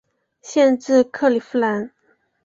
[0.41, 1.91] 县治克里夫兰。